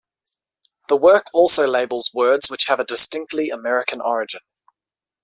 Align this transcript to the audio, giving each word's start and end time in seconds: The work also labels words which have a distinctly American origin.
The 0.89 0.95
work 0.97 1.27
also 1.31 1.67
labels 1.67 2.09
words 2.11 2.49
which 2.49 2.65
have 2.65 2.79
a 2.79 2.83
distinctly 2.83 3.51
American 3.51 4.01
origin. 4.01 4.41